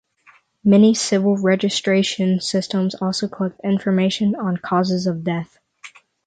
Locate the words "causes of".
4.57-5.23